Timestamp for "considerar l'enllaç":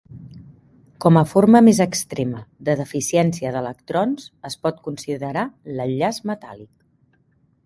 4.89-6.23